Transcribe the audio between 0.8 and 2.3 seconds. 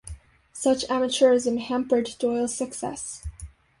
amateurism hampered